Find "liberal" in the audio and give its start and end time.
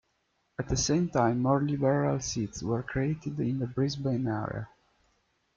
1.61-2.19